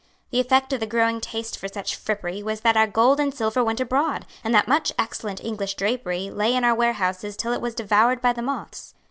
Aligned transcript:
The 0.31 0.39
effect 0.39 0.73
of 0.73 0.79
the 0.79 0.87
growing 0.87 1.21
taste 1.21 1.59
for 1.59 1.67
such 1.67 1.95
frippery 1.95 2.41
was 2.41 2.61
that 2.61 2.75
our 2.75 2.87
gold 2.87 3.19
and 3.19 3.31
silver 3.31 3.63
went 3.63 3.79
abroad, 3.79 4.25
and 4.43 4.51
that 4.51 4.67
much 4.67 4.91
excellent 4.97 5.43
English 5.45 5.75
drapery 5.75 6.31
lay 6.31 6.55
in 6.55 6.63
our 6.63 6.73
warehouses 6.73 7.37
till 7.37 7.53
it 7.53 7.61
was 7.61 7.75
devoured 7.75 8.19
by 8.19 8.33
the 8.33 8.41
moths. 8.41 8.95